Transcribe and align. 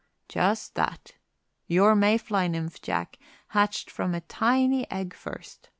"Just 0.27 0.73
that. 0.73 1.13
Your 1.67 1.93
May 1.93 2.17
fly 2.17 2.47
nymph, 2.47 2.81
Jack, 2.81 3.19
hatched 3.49 3.91
from 3.91 4.15
a 4.15 4.21
tiny 4.21 4.89
egg 4.89 5.13
first. 5.13 5.69